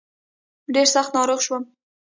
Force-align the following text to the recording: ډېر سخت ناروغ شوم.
ډېر 0.73 0.87
سخت 0.95 1.11
ناروغ 1.17 1.39
شوم. 1.45 1.63